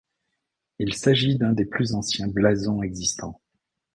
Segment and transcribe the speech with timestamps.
[0.79, 3.39] Il s’agit d’un des plus anciens blasons existants.